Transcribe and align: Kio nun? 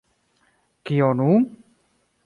Kio 0.89 1.11
nun? 1.21 1.41